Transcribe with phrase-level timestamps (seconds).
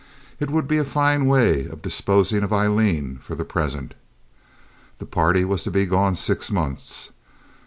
[0.39, 3.93] It would be a fine way of disposing of Aileen for the present.
[4.97, 7.11] The party was to be gone six months.